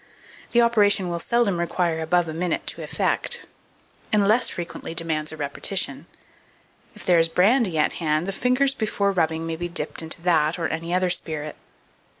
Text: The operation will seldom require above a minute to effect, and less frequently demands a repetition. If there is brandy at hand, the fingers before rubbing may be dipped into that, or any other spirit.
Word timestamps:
The 0.51 0.63
operation 0.63 1.09
will 1.09 1.19
seldom 1.19 1.59
require 1.59 2.01
above 2.01 2.27
a 2.27 2.33
minute 2.33 2.65
to 2.65 2.81
effect, 2.81 3.45
and 4.11 4.27
less 4.27 4.49
frequently 4.49 4.95
demands 4.95 5.31
a 5.31 5.37
repetition. 5.37 6.07
If 6.95 7.05
there 7.05 7.19
is 7.19 7.29
brandy 7.29 7.77
at 7.77 7.93
hand, 8.01 8.25
the 8.25 8.31
fingers 8.33 8.73
before 8.73 9.11
rubbing 9.11 9.45
may 9.45 9.57
be 9.57 9.69
dipped 9.69 10.01
into 10.01 10.19
that, 10.23 10.57
or 10.57 10.67
any 10.67 10.91
other 10.91 11.11
spirit. 11.11 11.55